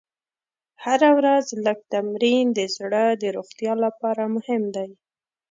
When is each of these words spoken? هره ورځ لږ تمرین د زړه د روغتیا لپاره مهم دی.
هره 0.83 1.09
ورځ 1.17 1.45
لږ 1.65 1.79
تمرین 1.93 2.45
د 2.57 2.59
زړه 2.75 3.03
د 3.21 3.23
روغتیا 3.37 3.73
لپاره 3.85 4.23
مهم 4.35 4.63
دی. 4.75 4.89